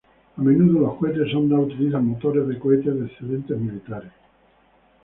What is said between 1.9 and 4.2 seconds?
motores de cohetes de excedentes militares.